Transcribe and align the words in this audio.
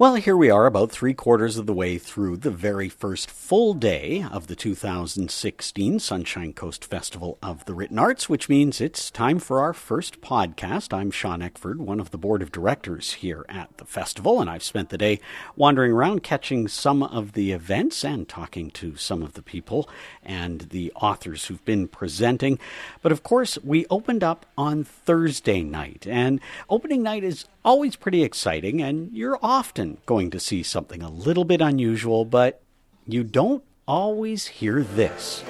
Well, 0.00 0.14
here 0.14 0.36
we 0.36 0.48
are, 0.48 0.66
about 0.66 0.92
three 0.92 1.12
quarters 1.12 1.56
of 1.56 1.66
the 1.66 1.72
way 1.72 1.98
through 1.98 2.36
the 2.36 2.52
very 2.52 2.88
first 2.88 3.28
full 3.28 3.74
day 3.74 4.24
of 4.30 4.46
the 4.46 4.54
2016 4.54 5.98
Sunshine 5.98 6.52
Coast 6.52 6.84
Festival 6.84 7.36
of 7.42 7.64
the 7.64 7.74
Written 7.74 7.98
Arts, 7.98 8.28
which 8.28 8.48
means 8.48 8.80
it's 8.80 9.10
time 9.10 9.40
for 9.40 9.60
our 9.60 9.72
first 9.72 10.20
podcast. 10.20 10.96
I'm 10.96 11.10
Sean 11.10 11.42
Eckford, 11.42 11.80
one 11.80 11.98
of 11.98 12.12
the 12.12 12.16
board 12.16 12.42
of 12.42 12.52
directors 12.52 13.14
here 13.14 13.44
at 13.48 13.76
the 13.78 13.84
festival, 13.84 14.40
and 14.40 14.48
I've 14.48 14.62
spent 14.62 14.90
the 14.90 14.98
day 14.98 15.18
wandering 15.56 15.90
around 15.90 16.22
catching 16.22 16.68
some 16.68 17.02
of 17.02 17.32
the 17.32 17.50
events 17.50 18.04
and 18.04 18.28
talking 18.28 18.70
to 18.70 18.94
some 18.94 19.24
of 19.24 19.32
the 19.32 19.42
people 19.42 19.90
and 20.22 20.60
the 20.70 20.92
authors 20.94 21.46
who've 21.46 21.64
been 21.64 21.88
presenting. 21.88 22.60
But 23.02 23.10
of 23.10 23.24
course, 23.24 23.58
we 23.64 23.84
opened 23.90 24.22
up 24.22 24.46
on 24.56 24.84
Thursday 24.84 25.62
night, 25.62 26.06
and 26.08 26.40
opening 26.70 27.02
night 27.02 27.24
is 27.24 27.46
always 27.64 27.96
pretty 27.96 28.22
exciting, 28.22 28.80
and 28.82 29.12
you're 29.12 29.38
often 29.42 29.98
going 30.06 30.30
to 30.30 30.40
see 30.40 30.62
something 30.62 31.02
a 31.02 31.10
little 31.10 31.44
bit 31.44 31.60
unusual, 31.60 32.24
but 32.24 32.62
you 33.06 33.24
don't 33.24 33.64
always 33.86 34.46
hear 34.46 34.82
this. 34.82 35.42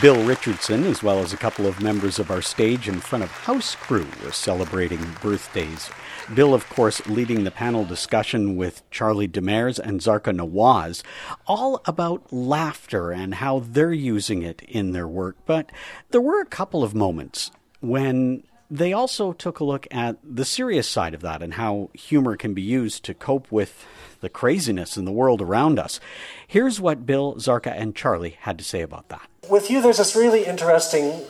Bill 0.00 0.22
Richardson, 0.24 0.84
as 0.84 1.02
well 1.02 1.18
as 1.18 1.32
a 1.32 1.36
couple 1.36 1.66
of 1.66 1.82
members 1.82 2.20
of 2.20 2.30
our 2.30 2.40
stage 2.40 2.86
and 2.86 3.02
front 3.02 3.24
of 3.24 3.30
house 3.32 3.74
crew, 3.74 4.06
were 4.22 4.30
celebrating 4.30 5.04
birthdays. 5.20 5.90
Bill, 6.32 6.54
of 6.54 6.68
course, 6.68 7.04
leading 7.08 7.42
the 7.42 7.50
panel 7.50 7.84
discussion 7.84 8.56
with 8.56 8.88
Charlie 8.92 9.26
Demers 9.26 9.80
and 9.80 10.00
Zarqa 10.00 10.32
Nawaz, 10.32 11.02
all 11.48 11.80
about 11.84 12.32
laughter 12.32 13.10
and 13.10 13.36
how 13.36 13.58
they're 13.58 13.92
using 13.92 14.42
it 14.42 14.62
in 14.68 14.92
their 14.92 15.08
work. 15.08 15.36
But 15.46 15.72
there 16.10 16.20
were 16.20 16.40
a 16.40 16.46
couple 16.46 16.84
of 16.84 16.94
moments 16.94 17.50
when 17.80 18.44
they 18.70 18.92
also 18.92 19.32
took 19.32 19.60
a 19.60 19.64
look 19.64 19.86
at 19.90 20.16
the 20.22 20.44
serious 20.44 20.88
side 20.88 21.14
of 21.14 21.22
that 21.22 21.42
and 21.42 21.54
how 21.54 21.90
humor 21.94 22.36
can 22.36 22.54
be 22.54 22.62
used 22.62 23.04
to 23.04 23.14
cope 23.14 23.50
with 23.50 23.86
the 24.20 24.28
craziness 24.28 24.96
in 24.96 25.04
the 25.04 25.12
world 25.12 25.40
around 25.40 25.78
us. 25.78 26.00
Here's 26.46 26.80
what 26.80 27.06
Bill, 27.06 27.34
Zarqa, 27.36 27.72
and 27.72 27.94
Charlie 27.94 28.36
had 28.40 28.58
to 28.58 28.64
say 28.64 28.82
about 28.82 29.08
that. 29.08 29.28
With 29.48 29.70
you, 29.70 29.80
there's 29.80 29.98
this 29.98 30.14
really 30.14 30.44
interesting 30.44 31.22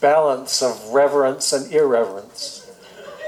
balance 0.00 0.62
of 0.62 0.88
reverence 0.90 1.52
and 1.52 1.72
irreverence. 1.72 2.70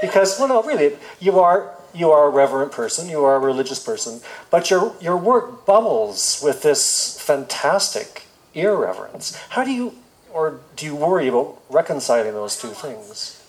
Because, 0.01 0.37
well, 0.37 0.49
no, 0.49 0.63
really, 0.63 0.97
you 1.19 1.39
are 1.39 1.73
you 1.95 2.09
are 2.09 2.25
a 2.25 2.29
reverent 2.29 2.71
person, 2.71 3.07
you 3.07 3.23
are 3.23 3.35
a 3.35 3.39
religious 3.39 3.79
person, 3.79 4.19
but 4.49 4.69
your 4.69 4.95
your 4.99 5.15
work 5.15 5.65
bubbles 5.65 6.41
with 6.43 6.61
this 6.61 7.19
fantastic 7.21 8.25
irreverence. 8.53 9.35
How 9.49 9.63
do 9.63 9.71
you, 9.71 9.95
or 10.33 10.59
do 10.75 10.85
you 10.85 10.95
worry 10.95 11.27
about 11.27 11.61
reconciling 11.69 12.33
those 12.33 12.59
two 12.59 12.69
things? 12.69 13.43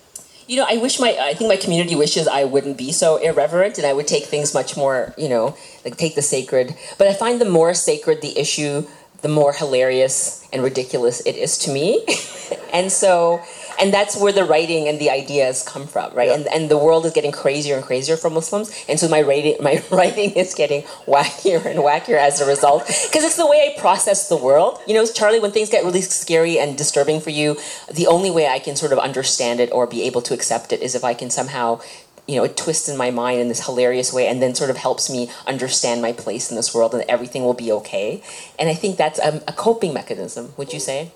you 0.46 0.56
know, 0.56 0.66
I 0.68 0.76
wish 0.76 1.00
my, 1.00 1.16
I 1.18 1.34
think 1.34 1.48
my 1.48 1.56
community 1.56 1.96
wishes 1.96 2.28
I 2.28 2.44
wouldn't 2.44 2.76
be 2.76 2.92
so 2.92 3.16
irreverent 3.16 3.78
and 3.78 3.86
I 3.86 3.92
would 3.92 4.06
take 4.06 4.24
things 4.24 4.52
much 4.52 4.76
more, 4.76 5.14
you 5.16 5.28
know, 5.28 5.56
like 5.84 5.96
take 5.96 6.14
the 6.14 6.22
sacred. 6.22 6.76
But 6.98 7.08
I 7.08 7.14
find 7.14 7.40
the 7.40 7.48
more 7.48 7.72
sacred 7.74 8.20
the 8.20 8.38
issue, 8.38 8.86
the 9.22 9.28
more 9.28 9.54
hilarious 9.54 10.46
and 10.52 10.62
ridiculous 10.62 11.20
it 11.20 11.36
is 11.36 11.56
to 11.58 11.70
me. 11.72 12.04
and 12.72 12.92
so, 12.92 13.42
and 13.80 13.92
that's 13.92 14.16
where 14.16 14.32
the 14.32 14.44
writing 14.44 14.88
and 14.88 14.98
the 14.98 15.10
ideas 15.10 15.62
come 15.62 15.86
from, 15.86 16.12
right? 16.14 16.28
Yeah. 16.28 16.34
And 16.34 16.46
and 16.48 16.70
the 16.70 16.78
world 16.78 17.06
is 17.06 17.12
getting 17.12 17.32
crazier 17.32 17.76
and 17.76 17.84
crazier 17.84 18.16
for 18.16 18.30
Muslims, 18.30 18.84
and 18.88 18.98
so 18.98 19.08
my 19.08 19.22
writing 19.22 19.56
my 19.60 19.82
writing 19.90 20.30
is 20.32 20.54
getting 20.54 20.82
wackier 21.06 21.64
and 21.64 21.80
wackier 21.80 22.18
as 22.18 22.40
a 22.40 22.46
result 22.46 22.86
because 22.86 23.24
it's 23.24 23.36
the 23.36 23.46
way 23.46 23.74
I 23.74 23.80
process 23.80 24.28
the 24.28 24.36
world. 24.36 24.78
You 24.86 24.94
know, 24.94 25.06
Charlie, 25.06 25.40
when 25.40 25.52
things 25.52 25.70
get 25.70 25.84
really 25.84 26.02
scary 26.02 26.58
and 26.58 26.76
disturbing 26.76 27.20
for 27.20 27.30
you, 27.30 27.56
the 27.92 28.06
only 28.06 28.30
way 28.30 28.46
I 28.48 28.58
can 28.58 28.76
sort 28.76 28.92
of 28.92 28.98
understand 28.98 29.60
it 29.60 29.70
or 29.72 29.86
be 29.86 30.02
able 30.02 30.22
to 30.22 30.34
accept 30.34 30.72
it 30.72 30.80
is 30.82 30.94
if 30.94 31.04
I 31.04 31.14
can 31.14 31.30
somehow 31.30 31.80
you 32.26 32.36
know, 32.36 32.44
it 32.44 32.56
twists 32.56 32.88
in 32.88 32.96
my 32.96 33.10
mind 33.10 33.40
in 33.40 33.48
this 33.48 33.66
hilarious 33.66 34.12
way 34.12 34.26
and 34.26 34.40
then 34.40 34.54
sort 34.54 34.70
of 34.70 34.76
helps 34.76 35.10
me 35.10 35.30
understand 35.46 36.00
my 36.00 36.12
place 36.12 36.50
in 36.50 36.56
this 36.56 36.74
world 36.74 36.94
and 36.94 37.04
everything 37.08 37.44
will 37.44 37.54
be 37.54 37.70
okay. 37.70 38.22
And 38.58 38.68
I 38.68 38.74
think 38.74 38.96
that's 38.96 39.18
a, 39.18 39.42
a 39.46 39.52
coping 39.52 39.92
mechanism, 39.92 40.54
would 40.56 40.72
you 40.72 40.80
say? 40.80 41.12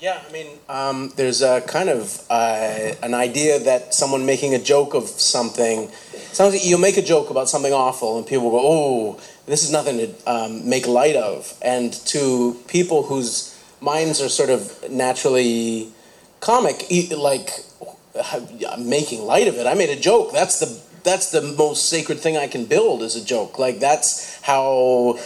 Yeah, 0.00 0.22
I 0.28 0.32
mean, 0.32 0.46
um, 0.68 1.12
there's 1.16 1.42
a 1.42 1.60
kind 1.62 1.88
of 1.88 2.22
uh, 2.30 2.94
an 3.02 3.14
idea 3.14 3.58
that 3.58 3.94
someone 3.94 4.24
making 4.26 4.54
a 4.54 4.58
joke 4.60 4.94
of 4.94 5.08
something, 5.08 5.90
like 6.38 6.64
you'll 6.64 6.78
make 6.78 6.96
a 6.96 7.02
joke 7.02 7.30
about 7.30 7.48
something 7.48 7.72
awful, 7.72 8.16
and 8.16 8.24
people 8.24 8.48
go, 8.50 8.60
"Oh, 8.62 9.20
this 9.46 9.64
is 9.64 9.72
nothing 9.72 9.98
to 9.98 10.30
um, 10.30 10.68
make 10.68 10.86
light 10.86 11.16
of." 11.16 11.52
And 11.62 11.92
to 12.06 12.56
people 12.68 13.02
whose 13.02 13.58
minds 13.80 14.20
are 14.20 14.28
sort 14.28 14.50
of 14.50 14.88
naturally 14.88 15.92
comic, 16.38 16.86
like 17.16 17.50
making 18.78 19.22
light 19.22 19.48
of 19.48 19.56
it. 19.56 19.66
I 19.66 19.74
made 19.74 19.90
a 19.90 20.00
joke. 20.00 20.32
That's 20.32 20.60
the 20.60 20.80
that's 21.02 21.32
the 21.32 21.42
most 21.42 21.88
sacred 21.88 22.20
thing 22.20 22.36
I 22.36 22.46
can 22.46 22.66
build 22.66 23.02
is 23.02 23.16
a 23.16 23.24
joke. 23.24 23.58
Like 23.58 23.80
that's 23.80 24.40
how 24.42 25.18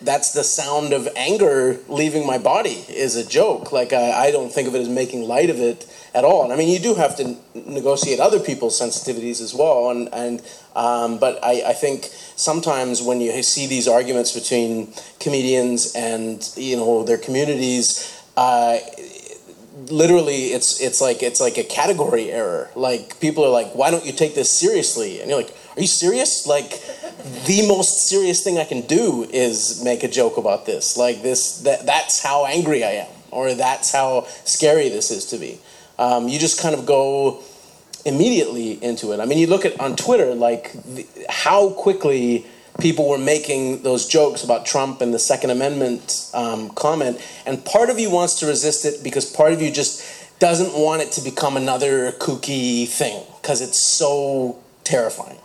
that's 0.00 0.32
the 0.32 0.44
sound 0.44 0.92
of 0.92 1.08
anger 1.16 1.78
leaving 1.88 2.24
my 2.26 2.38
body 2.38 2.84
is 2.88 3.16
a 3.16 3.26
joke. 3.26 3.72
Like 3.72 3.92
I, 3.92 4.26
I, 4.26 4.30
don't 4.30 4.52
think 4.52 4.68
of 4.68 4.74
it 4.74 4.80
as 4.80 4.88
making 4.88 5.22
light 5.22 5.50
of 5.50 5.58
it 5.58 5.86
at 6.14 6.24
all. 6.24 6.44
And 6.44 6.52
I 6.52 6.56
mean, 6.56 6.68
you 6.68 6.78
do 6.78 6.94
have 6.94 7.16
to 7.16 7.36
negotiate 7.54 8.20
other 8.20 8.38
people's 8.38 8.80
sensitivities 8.80 9.40
as 9.40 9.54
well. 9.54 9.90
And 9.90 10.08
and 10.12 10.42
um, 10.76 11.18
but 11.18 11.42
I, 11.44 11.70
I 11.70 11.72
think 11.72 12.04
sometimes 12.36 13.02
when 13.02 13.20
you 13.20 13.42
see 13.42 13.66
these 13.66 13.88
arguments 13.88 14.32
between 14.32 14.92
comedians 15.18 15.94
and 15.94 16.48
you 16.56 16.76
know 16.76 17.02
their 17.02 17.18
communities. 17.18 18.14
Uh, 18.36 18.78
literally 19.90 20.46
it's 20.46 20.80
it's 20.80 21.00
like 21.00 21.22
it's 21.22 21.40
like 21.40 21.56
a 21.56 21.62
category 21.62 22.30
error 22.30 22.68
like 22.74 23.18
people 23.20 23.44
are 23.44 23.48
like 23.48 23.72
why 23.74 23.90
don't 23.90 24.04
you 24.04 24.12
take 24.12 24.34
this 24.34 24.50
seriously 24.50 25.20
and 25.20 25.30
you're 25.30 25.38
like 25.38 25.54
are 25.76 25.80
you 25.80 25.86
serious 25.86 26.46
like 26.46 26.82
the 27.46 27.66
most 27.66 28.08
serious 28.08 28.42
thing 28.42 28.58
I 28.58 28.64
can 28.64 28.82
do 28.82 29.26
is 29.32 29.82
make 29.84 30.02
a 30.02 30.08
joke 30.08 30.36
about 30.36 30.66
this. 30.66 30.96
Like 30.96 31.22
this, 31.22 31.60
that 31.60 31.86
that's 31.86 32.22
how 32.22 32.46
angry 32.46 32.84
I 32.84 32.90
am, 32.90 33.10
or 33.30 33.54
that's 33.54 33.92
how 33.92 34.26
scary 34.44 34.88
this 34.88 35.10
is 35.10 35.26
to 35.26 35.38
me. 35.38 35.58
Um, 35.98 36.28
you 36.28 36.38
just 36.38 36.60
kind 36.60 36.74
of 36.74 36.86
go 36.86 37.42
immediately 38.04 38.82
into 38.82 39.12
it. 39.12 39.20
I 39.20 39.26
mean, 39.26 39.38
you 39.38 39.46
look 39.46 39.64
at 39.64 39.78
on 39.80 39.96
Twitter, 39.96 40.34
like 40.34 40.72
the, 40.84 41.06
how 41.28 41.70
quickly 41.70 42.46
people 42.80 43.08
were 43.08 43.18
making 43.18 43.82
those 43.82 44.06
jokes 44.06 44.44
about 44.44 44.64
Trump 44.64 45.00
and 45.00 45.12
the 45.12 45.18
Second 45.18 45.50
Amendment 45.50 46.30
um, 46.34 46.70
comment, 46.70 47.20
and 47.46 47.64
part 47.64 47.90
of 47.90 47.98
you 47.98 48.10
wants 48.10 48.38
to 48.40 48.46
resist 48.46 48.84
it 48.84 49.02
because 49.02 49.30
part 49.30 49.52
of 49.52 49.60
you 49.60 49.70
just 49.70 50.38
doesn't 50.38 50.80
want 50.80 51.02
it 51.02 51.10
to 51.12 51.20
become 51.20 51.56
another 51.56 52.12
kooky 52.12 52.86
thing 52.86 53.24
because 53.42 53.60
it's 53.60 53.80
so 53.80 54.58
terrifying. 54.84 55.38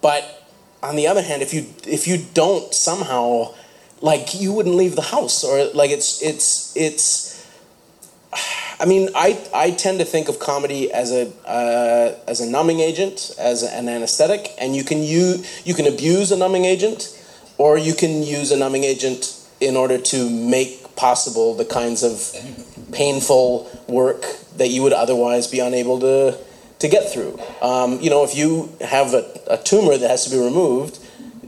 But 0.00 0.43
on 0.84 0.96
the 0.96 1.06
other 1.06 1.22
hand, 1.22 1.42
if 1.42 1.54
you 1.54 1.66
if 1.86 2.06
you 2.06 2.24
don't 2.34 2.74
somehow 2.74 3.54
like 4.00 4.34
you 4.34 4.52
wouldn't 4.52 4.74
leave 4.74 4.96
the 4.96 5.02
house 5.02 5.42
or 5.42 5.64
like 5.72 5.90
it's 5.90 6.22
it's 6.22 6.76
it's 6.76 7.34
I 8.80 8.86
mean, 8.86 9.08
I, 9.14 9.40
I 9.54 9.70
tend 9.70 10.00
to 10.00 10.04
think 10.04 10.28
of 10.28 10.40
comedy 10.40 10.92
as 10.92 11.12
a 11.12 11.28
uh, 11.46 12.18
as 12.28 12.40
a 12.40 12.46
numbing 12.50 12.80
agent, 12.80 13.30
as 13.38 13.62
an 13.62 13.88
anesthetic, 13.88 14.50
and 14.58 14.76
you 14.76 14.84
can 14.84 15.02
use 15.02 15.66
you 15.66 15.74
can 15.74 15.86
abuse 15.86 16.32
a 16.32 16.36
numbing 16.36 16.64
agent, 16.64 17.18
or 17.56 17.78
you 17.78 17.94
can 17.94 18.22
use 18.22 18.52
a 18.52 18.56
numbing 18.56 18.84
agent 18.84 19.40
in 19.60 19.76
order 19.76 19.96
to 19.96 20.28
make 20.28 20.96
possible 20.96 21.54
the 21.54 21.64
kinds 21.64 22.02
of 22.02 22.34
painful 22.92 23.70
work 23.88 24.22
that 24.56 24.68
you 24.68 24.82
would 24.82 24.92
otherwise 24.92 25.46
be 25.46 25.60
unable 25.60 25.98
to 26.00 26.38
to 26.84 26.88
get 26.90 27.10
through. 27.10 27.40
Um, 27.62 27.98
you 28.00 28.10
know, 28.10 28.24
if 28.24 28.36
you 28.36 28.70
have 28.82 29.14
a, 29.14 29.24
a, 29.48 29.56
tumor 29.56 29.96
that 29.96 30.10
has 30.10 30.26
to 30.26 30.30
be 30.30 30.38
removed, 30.38 30.98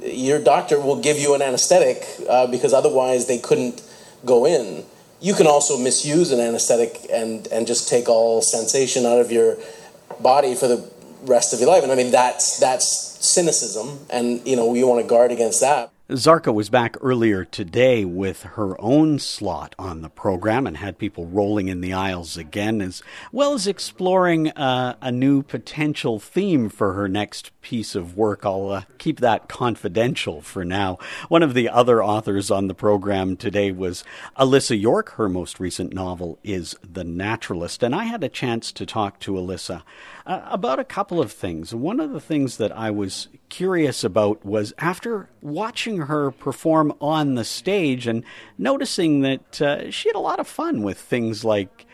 your 0.02 0.42
doctor 0.42 0.80
will 0.80 1.02
give 1.02 1.18
you 1.18 1.34
an 1.34 1.42
anesthetic 1.42 2.06
uh, 2.26 2.46
because 2.46 2.72
otherwise 2.72 3.26
they 3.26 3.36
couldn't 3.36 3.82
go 4.24 4.46
in. 4.46 4.82
You 5.20 5.34
can 5.34 5.46
also 5.46 5.76
misuse 5.76 6.32
an 6.32 6.40
anesthetic 6.40 7.06
and, 7.12 7.46
and 7.48 7.66
just 7.66 7.86
take 7.86 8.08
all 8.08 8.40
sensation 8.40 9.04
out 9.04 9.20
of 9.20 9.30
your 9.30 9.58
body 10.20 10.54
for 10.54 10.68
the 10.68 10.90
rest 11.24 11.52
of 11.52 11.60
your 11.60 11.68
life. 11.68 11.82
And 11.82 11.92
I 11.92 11.96
mean, 11.96 12.10
that's, 12.10 12.58
that's 12.58 12.86
cynicism, 13.26 14.06
and 14.08 14.46
you 14.46 14.56
know, 14.56 14.66
we 14.66 14.82
want 14.84 15.02
to 15.02 15.06
guard 15.06 15.32
against 15.32 15.60
that. 15.60 15.92
Zarqa 16.11 16.55
was 16.55 16.70
back 16.70 16.97
earlier 17.00 17.44
today 17.44 18.05
with 18.05 18.44
her 18.44 18.81
own 18.81 19.19
slot 19.19 19.75
on 19.76 20.03
the 20.03 20.08
program 20.08 20.64
and 20.64 20.76
had 20.76 20.99
people 20.99 21.26
rolling 21.26 21.67
in 21.67 21.81
the 21.81 21.93
aisles 21.93 22.37
again, 22.37 22.81
as 22.81 23.03
well 23.32 23.55
as 23.55 23.67
exploring 23.67 24.50
uh, 24.50 24.94
a 25.00 25.11
new 25.11 25.43
potential 25.43 26.20
theme 26.20 26.69
for 26.69 26.93
her 26.93 27.08
next 27.08 27.50
piece 27.61 27.97
of 27.97 28.17
work. 28.17 28.47
I'll 28.47 28.70
uh, 28.70 28.82
keep 28.99 29.19
that 29.19 29.49
confidential 29.49 30.41
for 30.43 30.64
now. 30.64 30.99
One 31.29 31.43
of 31.43 31.55
the 31.55 31.69
other 31.69 32.05
authors 32.05 32.53
on 32.53 32.69
the 32.69 32.75
program 32.75 33.37
today 33.37 33.73
was 33.73 34.05
Alissa 34.38 34.81
York. 34.81 35.08
Her 35.14 35.29
most 35.29 35.58
recent 35.58 35.93
novel 35.93 36.38
is 36.44 36.76
The 36.88 37.03
Naturalist, 37.03 37.82
and 37.82 37.97
I 37.97 38.05
had 38.05 38.23
a 38.23 38.29
chance 38.29 38.70
to 38.70 38.87
talk 38.87 39.19
to 39.20 39.32
Alissa 39.32 39.82
uh, 40.26 40.43
about 40.46 40.78
a 40.81 40.84
couple 40.84 41.20
of 41.20 41.32
things. 41.32 41.75
One 41.75 42.00
of 42.00 42.12
the 42.12 42.20
things 42.20 42.56
that 42.56 42.76
I 42.76 42.90
was 42.90 43.28
curious 43.49 44.02
about 44.02 44.44
was 44.44 44.73
after 44.78 45.31
watching 45.40 45.99
her 45.99 46.32
perform 46.32 46.93
on 47.00 47.37
the 47.37 47.44
stage 47.44 48.06
and 48.06 48.25
noticing 48.58 49.20
that 49.20 49.62
uh, 49.62 49.90
she 49.90 50.08
had 50.08 50.17
a 50.17 50.20
lot 50.20 50.40
of 50.40 50.49
fun 50.49 50.82
with 50.82 50.99
things 50.99 51.44
like 51.44 51.87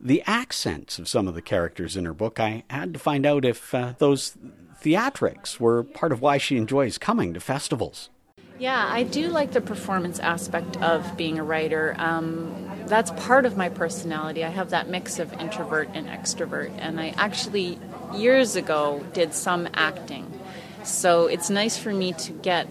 the 0.00 0.22
accents 0.26 0.98
of 0.98 1.08
some 1.08 1.28
of 1.28 1.34
the 1.34 1.42
characters 1.42 1.96
in 1.96 2.06
her 2.06 2.14
book. 2.14 2.40
I 2.40 2.64
had 2.68 2.94
to 2.94 2.98
find 2.98 3.24
out 3.24 3.44
if 3.44 3.74
uh, 3.74 3.94
those 3.98 4.36
theatrics 4.82 5.60
were 5.60 5.84
part 5.84 6.10
of 6.10 6.20
why 6.20 6.38
she 6.38 6.56
enjoys 6.56 6.98
coming 6.98 7.34
to 7.34 7.40
festivals. 7.40 8.10
Yeah, 8.60 8.86
I 8.92 9.04
do 9.04 9.28
like 9.28 9.52
the 9.52 9.62
performance 9.62 10.18
aspect 10.18 10.76
of 10.82 11.16
being 11.16 11.38
a 11.38 11.42
writer. 11.42 11.94
Um, 11.96 12.54
that's 12.84 13.10
part 13.12 13.46
of 13.46 13.56
my 13.56 13.70
personality. 13.70 14.44
I 14.44 14.50
have 14.50 14.68
that 14.68 14.86
mix 14.86 15.18
of 15.18 15.32
introvert 15.40 15.88
and 15.94 16.06
extrovert, 16.06 16.70
and 16.76 17.00
I 17.00 17.14
actually 17.16 17.78
years 18.14 18.56
ago 18.56 19.02
did 19.14 19.32
some 19.32 19.66
acting. 19.72 20.30
So 20.84 21.26
it's 21.26 21.48
nice 21.48 21.78
for 21.78 21.94
me 21.94 22.12
to 22.12 22.32
get 22.32 22.68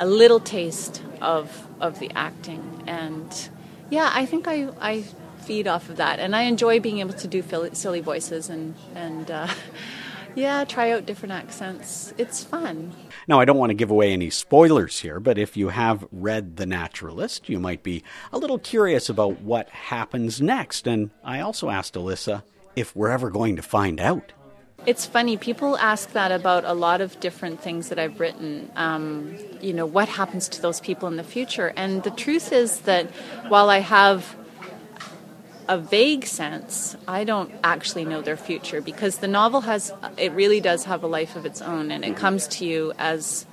a 0.00 0.06
little 0.06 0.40
taste 0.40 1.02
of 1.20 1.68
of 1.80 2.00
the 2.00 2.10
acting, 2.16 2.82
and 2.88 3.48
yeah, 3.90 4.10
I 4.12 4.26
think 4.26 4.48
I 4.48 4.70
I 4.80 5.02
feed 5.42 5.68
off 5.68 5.88
of 5.88 5.98
that, 5.98 6.18
and 6.18 6.34
I 6.34 6.42
enjoy 6.42 6.80
being 6.80 6.98
able 6.98 7.14
to 7.14 7.28
do 7.28 7.44
silly 7.74 8.00
voices 8.00 8.50
and 8.50 8.74
and. 8.96 9.30
Uh, 9.30 9.46
yeah, 10.38 10.64
try 10.64 10.92
out 10.92 11.04
different 11.04 11.32
accents. 11.32 12.14
It's 12.16 12.44
fun. 12.44 12.92
Now, 13.26 13.40
I 13.40 13.44
don't 13.44 13.58
want 13.58 13.70
to 13.70 13.74
give 13.74 13.90
away 13.90 14.12
any 14.12 14.30
spoilers 14.30 15.00
here, 15.00 15.20
but 15.20 15.36
if 15.36 15.56
you 15.56 15.68
have 15.68 16.06
read 16.12 16.56
The 16.56 16.66
Naturalist, 16.66 17.48
you 17.48 17.58
might 17.58 17.82
be 17.82 18.02
a 18.32 18.38
little 18.38 18.58
curious 18.58 19.08
about 19.08 19.40
what 19.40 19.68
happens 19.68 20.40
next. 20.40 20.86
And 20.86 21.10
I 21.24 21.40
also 21.40 21.70
asked 21.70 21.94
Alissa 21.94 22.42
if 22.76 22.94
we're 22.94 23.10
ever 23.10 23.30
going 23.30 23.56
to 23.56 23.62
find 23.62 24.00
out. 24.00 24.32
It's 24.86 25.04
funny, 25.04 25.36
people 25.36 25.76
ask 25.76 26.12
that 26.12 26.30
about 26.30 26.64
a 26.64 26.72
lot 26.72 27.00
of 27.00 27.18
different 27.20 27.60
things 27.60 27.88
that 27.88 27.98
I've 27.98 28.20
written. 28.20 28.70
Um, 28.76 29.36
you 29.60 29.72
know, 29.72 29.84
what 29.84 30.08
happens 30.08 30.48
to 30.50 30.62
those 30.62 30.80
people 30.80 31.08
in 31.08 31.16
the 31.16 31.24
future? 31.24 31.72
And 31.76 32.04
the 32.04 32.12
truth 32.12 32.52
is 32.52 32.80
that 32.82 33.10
while 33.48 33.70
I 33.70 33.80
have 33.80 34.36
a 35.68 35.78
vague 35.78 36.24
sense, 36.24 36.96
I 37.06 37.24
don't 37.24 37.52
actually 37.62 38.04
know 38.04 38.22
their 38.22 38.36
future 38.36 38.80
because 38.80 39.18
the 39.18 39.28
novel 39.28 39.60
has, 39.62 39.92
it 40.16 40.32
really 40.32 40.60
does 40.60 40.84
have 40.84 41.02
a 41.02 41.06
life 41.06 41.36
of 41.36 41.44
its 41.44 41.60
own 41.60 41.90
and 41.90 42.04
it 42.04 42.08
mm-hmm. 42.08 42.16
comes 42.16 42.48
to 42.48 42.64
you 42.64 42.92
as 42.98 43.46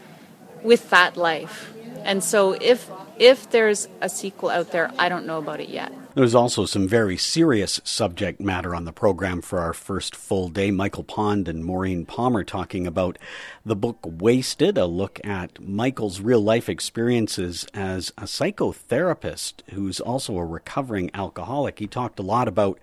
with 0.64 0.90
that 0.90 1.18
life. 1.18 1.74
And 2.04 2.24
so 2.24 2.54
if 2.54 2.90
if 3.18 3.50
there's 3.50 3.88
a 4.02 4.10
sequel 4.10 4.50
out 4.50 4.72
there, 4.72 4.92
I 5.00 5.10
don't 5.10 5.26
know 5.26 5.38
about 5.38 5.60
it 5.60 5.70
yet. 5.70 5.92
There's 6.16 6.34
also 6.34 6.66
some 6.66 6.88
very 6.88 7.18
serious 7.18 7.82
subject 7.84 8.40
matter 8.40 8.74
on 8.74 8.86
the 8.86 8.94
program 8.94 9.42
for 9.42 9.60
our 9.60 9.74
first 9.74 10.16
full 10.16 10.48
day. 10.48 10.72
Michael 10.72 11.04
Pond 11.04 11.50
and 11.50 11.66
Maureen 11.66 12.06
Palmer 12.06 12.46
talking 12.46 12.88
about 12.88 13.18
the 13.66 13.76
book 13.76 14.00
Wasted, 14.02 14.78
a 14.78 14.86
look 14.86 15.20
at 15.26 15.60
Michael's 15.60 16.22
real 16.22 16.40
life 16.40 16.70
experiences 16.70 17.68
as 17.74 18.14
a 18.18 18.22
psychotherapist 18.22 19.56
who's 19.72 20.00
also 20.00 20.38
a 20.38 20.46
recovering 20.46 21.12
alcoholic. 21.14 21.80
He 21.80 21.88
talked 21.88 22.18
a 22.18 22.24
lot 22.24 22.48
about 22.48 22.80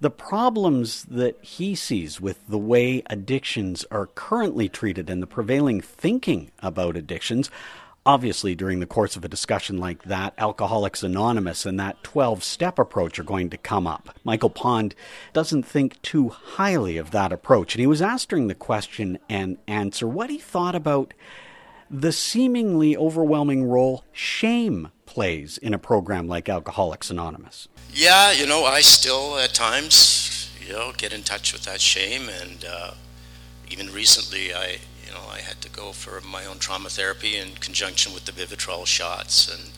the 0.00 0.10
problems 0.10 1.04
that 1.04 1.38
he 1.40 1.76
sees 1.76 2.20
with 2.20 2.44
the 2.48 2.58
way 2.58 3.04
addictions 3.06 3.84
are 3.92 4.08
currently 4.08 4.68
treated 4.68 5.08
and 5.08 5.22
the 5.22 5.28
prevailing 5.28 5.80
thinking 5.80 6.50
about 6.58 6.96
addictions. 6.96 7.48
Obviously, 8.04 8.56
during 8.56 8.80
the 8.80 8.86
course 8.86 9.14
of 9.14 9.24
a 9.24 9.28
discussion 9.28 9.78
like 9.78 10.02
that, 10.02 10.34
Alcoholics 10.36 11.04
Anonymous 11.04 11.64
and 11.64 11.78
that 11.78 12.02
12 12.02 12.42
step 12.42 12.76
approach 12.80 13.16
are 13.20 13.24
going 13.24 13.48
to 13.50 13.56
come 13.56 13.86
up. 13.86 14.18
Michael 14.24 14.50
Pond 14.50 14.96
doesn't 15.32 15.62
think 15.62 16.02
too 16.02 16.28
highly 16.30 16.96
of 16.96 17.12
that 17.12 17.32
approach, 17.32 17.74
and 17.74 17.80
he 17.80 17.86
was 17.86 18.02
asked 18.02 18.30
during 18.30 18.48
the 18.48 18.56
question 18.56 19.20
and 19.28 19.56
answer 19.68 20.08
what 20.08 20.30
he 20.30 20.38
thought 20.38 20.74
about 20.74 21.14
the 21.88 22.10
seemingly 22.10 22.96
overwhelming 22.96 23.64
role 23.64 24.02
shame 24.10 24.88
plays 25.06 25.58
in 25.58 25.72
a 25.72 25.78
program 25.78 26.26
like 26.26 26.48
Alcoholics 26.48 27.08
Anonymous. 27.08 27.68
Yeah, 27.92 28.32
you 28.32 28.46
know, 28.46 28.64
I 28.64 28.80
still 28.80 29.38
at 29.38 29.54
times, 29.54 30.50
you 30.66 30.72
know, 30.72 30.92
get 30.96 31.12
in 31.12 31.22
touch 31.22 31.52
with 31.52 31.62
that 31.64 31.80
shame, 31.80 32.28
and 32.28 32.64
uh, 32.64 32.94
even 33.70 33.92
recently, 33.92 34.52
I 34.52 34.78
you 35.06 35.12
know, 35.12 35.26
I 35.30 35.40
had 35.40 35.60
to 35.62 35.70
go 35.70 35.92
for 35.92 36.20
my 36.20 36.44
own 36.44 36.58
trauma 36.58 36.88
therapy 36.88 37.36
in 37.36 37.52
conjunction 37.60 38.12
with 38.12 38.24
the 38.24 38.32
Vivitrol 38.32 38.86
shots, 38.86 39.52
and 39.52 39.70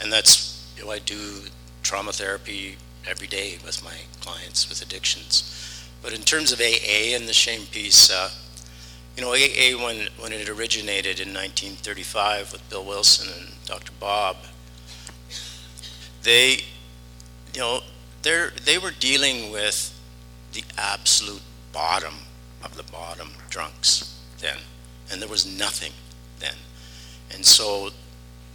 and 0.00 0.12
that's 0.12 0.72
you 0.76 0.84
know, 0.84 0.90
I 0.90 0.98
do 0.98 1.42
trauma 1.82 2.12
therapy 2.12 2.76
every 3.06 3.26
day 3.26 3.58
with 3.64 3.84
my 3.84 3.94
clients 4.20 4.68
with 4.68 4.82
addictions. 4.82 5.88
But 6.02 6.12
in 6.12 6.22
terms 6.22 6.52
of 6.52 6.60
AA 6.60 7.14
and 7.14 7.28
the 7.28 7.32
shame 7.32 7.66
piece, 7.66 8.10
uh, 8.10 8.30
you 9.16 9.22
know, 9.22 9.32
AA 9.32 9.82
when 9.82 10.08
when 10.18 10.32
it 10.32 10.48
originated 10.48 11.20
in 11.20 11.28
1935 11.28 12.52
with 12.52 12.68
Bill 12.68 12.84
Wilson 12.84 13.28
and 13.38 13.54
Dr. 13.66 13.92
Bob, 14.00 14.36
they, 16.22 16.64
you 17.54 17.60
know, 17.60 17.80
they 18.22 18.48
they 18.64 18.78
were 18.78 18.90
dealing 18.90 19.52
with 19.52 19.90
the 20.52 20.64
absolute 20.76 21.42
bottom 21.72 22.14
of 22.62 22.76
the 22.76 22.84
bottom 22.84 23.30
drunks 23.50 24.13
then 24.40 24.58
and 25.10 25.20
there 25.20 25.28
was 25.28 25.46
nothing 25.46 25.92
then. 26.40 26.54
And 27.32 27.44
so 27.44 27.90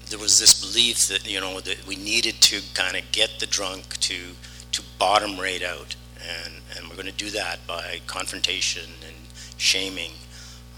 there 0.09 0.19
was 0.19 0.39
this 0.39 0.59
belief 0.59 1.07
that 1.07 1.29
you 1.29 1.39
know 1.39 1.59
that 1.59 1.85
we 1.87 1.95
needed 1.95 2.41
to 2.41 2.61
kind 2.73 2.95
of 2.95 3.11
get 3.11 3.39
the 3.39 3.45
drunk 3.45 3.97
to 4.01 4.35
to 4.71 4.83
bottom 4.97 5.39
rate 5.39 5.63
out, 5.63 5.95
and 6.21 6.55
and 6.75 6.87
we're 6.87 6.95
going 6.95 7.05
to 7.05 7.11
do 7.11 7.29
that 7.31 7.65
by 7.67 8.01
confrontation 8.07 8.89
and 9.05 9.15
shaming. 9.57 10.11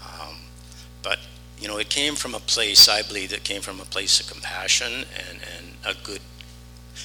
Um, 0.02 0.36
but 1.02 1.18
you 1.58 1.68
know, 1.68 1.78
it 1.78 1.88
came 1.88 2.14
from 2.14 2.34
a 2.34 2.40
place 2.40 2.88
I 2.88 3.02
believe 3.02 3.30
that 3.30 3.44
came 3.44 3.62
from 3.62 3.80
a 3.80 3.84
place 3.84 4.20
of 4.20 4.28
compassion 4.28 4.92
and 4.92 5.38
and 5.56 5.74
a 5.84 5.94
good. 6.02 6.20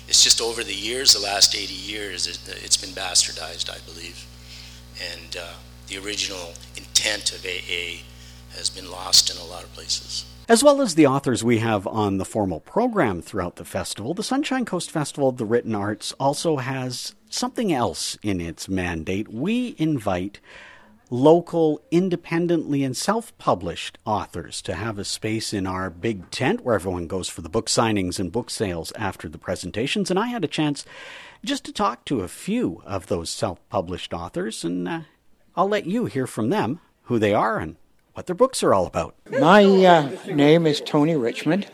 It's 0.09 0.23
just 0.23 0.41
over 0.41 0.63
the 0.63 0.73
years, 0.73 1.13
the 1.13 1.19
last 1.19 1.55
80 1.55 1.73
years, 1.73 2.27
it, 2.27 2.61
has 2.61 2.77
been 2.77 2.89
bastardized, 2.89 3.69
I 3.69 3.79
believe, 3.85 4.25
and 5.13 5.35
uh, 5.37 5.53
the 5.87 5.97
original 5.97 6.53
intent 6.75 7.31
of 7.31 7.45
AA 7.45 8.03
has 8.51 8.69
been 8.69 8.89
lost 8.89 9.29
in 9.29 9.37
a 9.37 9.45
lot 9.45 9.63
of 9.63 9.73
places. 9.73 10.25
As 10.49 10.63
well 10.63 10.81
as 10.81 10.95
the 10.95 11.07
authors 11.07 11.43
we 11.43 11.59
have 11.59 11.85
on 11.85 12.17
the 12.17 12.25
formal 12.25 12.61
program 12.61 13.21
throughout 13.21 13.57
the 13.57 13.65
festival, 13.65 14.13
the 14.13 14.23
Sunshine 14.23 14.63
Coast 14.63 14.89
Festival 14.89 15.29
of 15.29 15.37
the 15.37 15.45
Written 15.45 15.75
Arts 15.75 16.13
also 16.13 16.57
has 16.57 17.15
something 17.29 17.73
else 17.73 18.17
in 18.23 18.39
its 18.39 18.69
mandate. 18.69 19.27
We 19.27 19.75
invite 19.77 20.39
local, 21.09 21.81
independently 21.91 22.83
and 22.83 22.95
self 22.95 23.37
published 23.37 23.97
authors 24.05 24.61
to 24.63 24.75
have 24.75 24.97
a 24.97 25.05
space 25.05 25.53
in 25.53 25.67
our 25.67 25.89
big 25.89 26.29
tent 26.31 26.61
where 26.61 26.75
everyone 26.75 27.07
goes 27.07 27.29
for 27.29 27.41
the 27.41 27.49
book 27.49 27.67
signings 27.67 28.19
and 28.19 28.31
book 28.31 28.49
sales 28.49 28.93
after 28.93 29.27
the 29.27 29.37
presentations. 29.37 30.09
And 30.09 30.19
I 30.19 30.27
had 30.27 30.43
a 30.43 30.49
chance 30.49 30.85
just 31.43 31.65
to 31.65 31.73
talk 31.73 32.05
to 32.05 32.21
a 32.21 32.27
few 32.27 32.81
of 32.85 33.07
those 33.07 33.29
self 33.29 33.59
published 33.69 34.13
authors, 34.13 34.63
and 34.63 34.87
uh, 34.87 35.01
I'll 35.57 35.67
let 35.67 35.87
you 35.87 36.05
hear 36.05 36.27
from 36.27 36.49
them 36.49 36.79
who 37.05 37.17
they 37.17 37.33
are 37.33 37.57
and 37.57 37.77
what 38.13 38.27
their 38.27 38.35
books 38.35 38.61
are 38.61 38.75
all 38.75 38.85
about. 38.85 39.15
My 39.39 39.63
uh, 39.63 40.11
name 40.27 40.67
is 40.67 40.81
Tony 40.81 41.15
Richmond. 41.15 41.65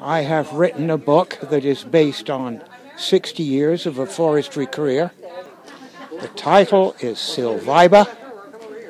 I 0.00 0.22
have 0.22 0.52
written 0.54 0.90
a 0.90 0.98
book 0.98 1.38
that 1.40 1.64
is 1.64 1.84
based 1.84 2.28
on 2.28 2.64
60 2.96 3.44
years 3.44 3.86
of 3.86 4.00
a 4.00 4.06
forestry 4.06 4.66
career. 4.66 5.12
The 6.20 6.26
title 6.34 6.96
is 6.98 7.18
Silviba, 7.18 8.08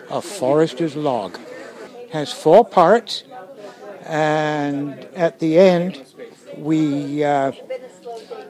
A 0.08 0.22
Forester's 0.22 0.96
Log. 0.96 1.38
It 1.98 2.10
has 2.12 2.32
four 2.32 2.64
parts, 2.64 3.24
and 4.06 4.94
at 5.14 5.40
the 5.40 5.58
end, 5.58 6.02
we 6.56 7.22
uh, 7.22 7.52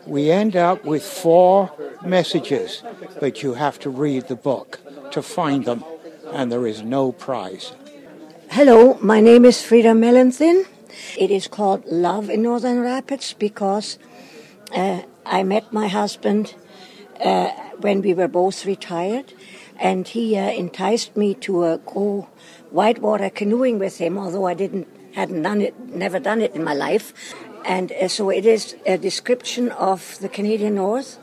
we 0.06 0.30
end 0.30 0.54
up 0.54 0.84
with 0.84 1.02
four 1.02 1.72
messages, 2.06 2.84
but 3.18 3.42
you 3.42 3.54
have 3.54 3.80
to 3.80 3.90
read 3.90 4.28
the 4.28 4.36
book 4.36 4.78
to 5.12 5.22
find 5.22 5.64
them, 5.64 5.84
and 6.32 6.50
there 6.50 6.66
is 6.66 6.82
no 6.82 7.12
prize. 7.12 7.72
Hello, 8.50 8.98
my 9.00 9.20
name 9.20 9.44
is 9.44 9.62
Frida 9.62 9.92
Mellenthin. 9.92 10.66
It 11.16 11.30
is 11.30 11.48
called 11.48 11.86
Love 11.86 12.30
in 12.30 12.42
Northern 12.42 12.80
Rapids 12.80 13.34
because 13.34 13.98
uh, 14.74 15.02
I 15.24 15.42
met 15.42 15.72
my 15.72 15.88
husband 15.88 16.54
uh, 17.20 17.50
when 17.80 18.02
we 18.02 18.14
were 18.14 18.28
both 18.28 18.66
retired, 18.66 19.32
and 19.78 20.06
he 20.08 20.36
uh, 20.36 20.50
enticed 20.50 21.16
me 21.16 21.34
to 21.34 21.62
uh, 21.62 21.76
go 21.78 22.28
whitewater 22.70 23.30
canoeing 23.30 23.78
with 23.78 23.98
him, 23.98 24.18
although 24.18 24.46
I 24.46 24.54
didn't 24.54 24.88
hadn't 25.14 25.42
done 25.42 25.60
it, 25.60 25.74
never 25.88 26.20
done 26.20 26.40
it 26.40 26.54
in 26.54 26.62
my 26.62 26.74
life. 26.74 27.34
And 27.64 27.92
uh, 27.92 28.08
so 28.08 28.30
it 28.30 28.46
is 28.46 28.76
a 28.86 28.96
description 28.96 29.70
of 29.70 30.18
the 30.20 30.28
Canadian 30.28 30.76
North, 30.76 31.18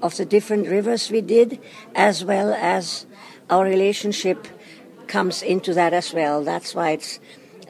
of 0.00 0.16
the 0.16 0.24
different 0.24 0.68
rivers 0.68 1.10
we 1.10 1.20
did, 1.20 1.60
as 1.94 2.24
well 2.24 2.52
as 2.54 3.06
our 3.52 3.66
relationship 3.66 4.48
comes 5.08 5.42
into 5.42 5.74
that 5.74 5.92
as 5.92 6.14
well. 6.14 6.42
That's 6.42 6.74
why 6.74 6.92
it's 6.92 7.20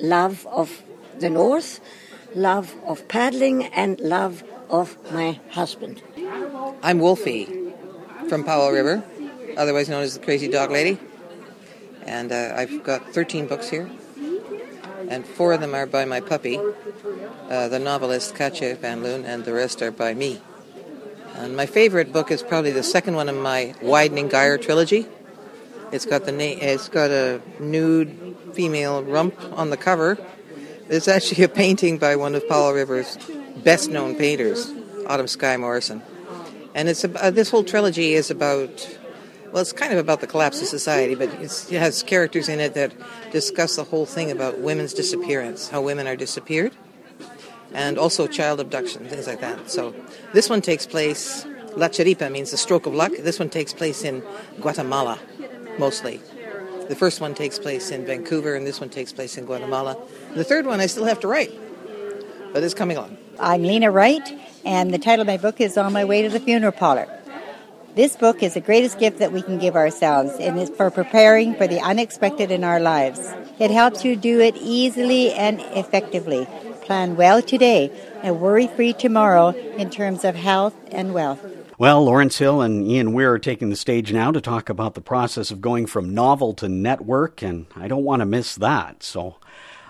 love 0.00 0.46
of 0.46 0.80
the 1.18 1.28
North, 1.28 1.80
love 2.36 2.72
of 2.86 3.08
paddling, 3.08 3.64
and 3.64 3.98
love 3.98 4.44
of 4.70 4.96
my 5.12 5.40
husband. 5.50 6.00
I'm 6.84 7.00
Wolfie 7.00 7.48
from 8.28 8.44
Powell 8.44 8.70
River, 8.70 9.02
otherwise 9.56 9.88
known 9.88 10.04
as 10.04 10.14
the 10.14 10.24
Crazy 10.24 10.46
Dog 10.46 10.70
Lady. 10.70 10.98
And 12.06 12.30
uh, 12.30 12.54
I've 12.56 12.84
got 12.84 13.12
13 13.12 13.48
books 13.48 13.68
here, 13.68 13.90
and 15.08 15.26
four 15.26 15.52
of 15.52 15.60
them 15.60 15.74
are 15.74 15.86
by 15.86 16.04
my 16.04 16.20
puppy, 16.20 16.60
uh, 17.50 17.66
the 17.66 17.80
novelist 17.80 18.36
Katja 18.36 18.76
Van 18.76 19.02
Loon, 19.02 19.24
and 19.24 19.44
the 19.44 19.52
rest 19.52 19.82
are 19.82 19.90
by 19.90 20.14
me. 20.14 20.40
And 21.34 21.56
my 21.56 21.66
favorite 21.66 22.12
book 22.12 22.30
is 22.30 22.40
probably 22.40 22.70
the 22.70 22.84
second 22.84 23.16
one 23.16 23.28
in 23.28 23.40
my 23.40 23.74
Widening 23.82 24.28
Gyre 24.28 24.58
trilogy. 24.58 25.08
It's 25.92 26.06
got 26.06 26.24
the 26.24 26.32
na- 26.32 26.58
it's 26.60 26.88
got 26.88 27.10
a 27.10 27.40
nude 27.60 28.36
female 28.54 29.02
rump 29.02 29.34
on 29.52 29.70
the 29.70 29.76
cover. 29.76 30.18
It's 30.88 31.06
actually 31.06 31.44
a 31.44 31.48
painting 31.48 31.98
by 31.98 32.16
one 32.16 32.34
of 32.34 32.48
Powell 32.48 32.72
River's 32.72 33.18
best-known 33.62 34.16
painters, 34.16 34.72
Autumn 35.06 35.28
Sky 35.28 35.56
Morrison. 35.56 36.02
And 36.74 36.88
it's 36.88 37.04
uh, 37.04 37.30
this 37.30 37.50
whole 37.50 37.62
trilogy 37.62 38.14
is 38.14 38.30
about 38.30 38.98
well, 39.52 39.60
it's 39.60 39.72
kind 39.72 39.92
of 39.92 39.98
about 39.98 40.22
the 40.22 40.26
collapse 40.26 40.62
of 40.62 40.68
society, 40.68 41.14
but 41.14 41.28
it 41.28 41.68
has 41.72 42.02
characters 42.02 42.48
in 42.48 42.58
it 42.58 42.72
that 42.72 42.94
discuss 43.32 43.76
the 43.76 43.84
whole 43.84 44.06
thing 44.06 44.30
about 44.30 44.60
women's 44.60 44.94
disappearance, 44.94 45.68
how 45.68 45.82
women 45.82 46.06
are 46.06 46.16
disappeared, 46.16 46.72
and 47.74 47.98
also 47.98 48.26
child 48.26 48.60
abduction, 48.60 49.04
things 49.04 49.26
like 49.26 49.40
that. 49.40 49.70
So 49.70 49.94
this 50.32 50.48
one 50.48 50.62
takes 50.62 50.86
place, 50.86 51.44
La 51.76 51.88
Chiripa 51.88 52.32
means 52.32 52.50
the 52.50 52.56
stroke 52.56 52.86
of 52.86 52.94
luck. 52.94 53.12
This 53.18 53.38
one 53.38 53.50
takes 53.50 53.74
place 53.74 54.04
in 54.04 54.22
Guatemala, 54.58 55.18
mostly. 55.78 56.20
The 56.88 56.96
first 56.96 57.20
one 57.20 57.34
takes 57.34 57.58
place 57.58 57.90
in 57.90 58.04
Vancouver, 58.04 58.54
and 58.54 58.66
this 58.66 58.80
one 58.80 58.90
takes 58.90 59.12
place 59.12 59.38
in 59.38 59.46
Guatemala. 59.46 59.96
The 60.34 60.44
third 60.44 60.66
one 60.66 60.80
I 60.80 60.86
still 60.86 61.04
have 61.04 61.20
to 61.20 61.28
write, 61.28 61.52
but 62.52 62.62
it's 62.62 62.74
coming 62.74 62.96
along. 62.96 63.16
I'm 63.38 63.62
Lena 63.62 63.90
Wright, 63.90 64.38
and 64.64 64.92
the 64.92 64.98
title 64.98 65.22
of 65.22 65.26
my 65.26 65.36
book 65.36 65.60
is 65.60 65.78
On 65.78 65.92
My 65.92 66.04
Way 66.04 66.22
to 66.22 66.28
the 66.28 66.40
Funeral 66.40 66.72
Parlor. 66.72 67.08
This 67.94 68.16
book 68.16 68.42
is 68.42 68.54
the 68.54 68.60
greatest 68.60 68.98
gift 68.98 69.18
that 69.18 69.32
we 69.32 69.42
can 69.42 69.58
give 69.58 69.76
ourselves, 69.76 70.32
and 70.40 70.58
it's 70.58 70.74
for 70.74 70.90
preparing 70.90 71.54
for 71.54 71.66
the 71.66 71.78
unexpected 71.78 72.50
in 72.50 72.64
our 72.64 72.80
lives. 72.80 73.20
It 73.58 73.70
helps 73.70 74.04
you 74.04 74.16
do 74.16 74.40
it 74.40 74.56
easily 74.56 75.32
and 75.32 75.60
effectively. 75.76 76.46
Plan 76.82 77.16
well 77.16 77.42
today 77.42 77.92
and 78.22 78.40
worry 78.40 78.66
free 78.66 78.92
tomorrow 78.92 79.48
in 79.76 79.90
terms 79.90 80.24
of 80.24 80.34
health 80.34 80.74
and 80.90 81.12
wealth. 81.12 81.44
Well, 81.82 82.04
Lawrence 82.04 82.38
Hill 82.38 82.60
and 82.60 82.86
Ian 82.86 83.12
Weir 83.12 83.32
are 83.32 83.38
taking 83.40 83.68
the 83.68 83.74
stage 83.74 84.12
now 84.12 84.30
to 84.30 84.40
talk 84.40 84.68
about 84.68 84.94
the 84.94 85.00
process 85.00 85.50
of 85.50 85.60
going 85.60 85.86
from 85.86 86.14
novel 86.14 86.54
to 86.54 86.68
network, 86.68 87.42
and 87.42 87.66
I 87.74 87.88
don't 87.88 88.04
want 88.04 88.20
to 88.20 88.24
miss 88.24 88.54
that. 88.54 89.02
So 89.02 89.38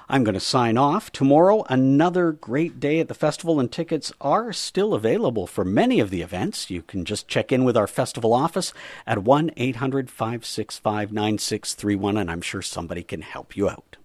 I'm 0.09 0.25
going 0.25 0.33
to 0.33 0.41
sign 0.41 0.79
off. 0.79 1.13
Tomorrow, 1.13 1.67
another 1.69 2.33
great 2.33 2.81
day 2.81 2.99
at 2.99 3.09
the 3.09 3.15
festival, 3.15 3.61
and 3.61 3.71
tickets 3.71 4.11
are 4.23 4.55
still 4.55 4.95
available 4.95 5.47
for 5.47 5.67
many 5.67 6.01
of 6.01 6.09
the 6.09 6.23
events. 6.23 6.71
You 6.71 6.81
can 6.81 7.05
just 7.05 7.29
check 7.29 7.53
in 7.53 7.63
with 7.63 7.77
our 7.77 7.87
festival 7.87 8.33
office 8.33 8.73
at 9.07 9.19
1 9.19 9.51
800 9.59 10.09
565 10.09 11.13
9631, 11.13 12.17
and 12.17 12.31
I'm 12.31 12.41
sure 12.41 12.63
somebody 12.63 13.03
can 13.03 13.21
help 13.21 13.55
you 13.55 13.69
out. 13.69 13.99